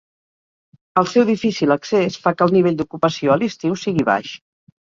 [1.01, 4.37] El seu difícil accés fa que el nivell d'ocupació a l'estiu sigui baix.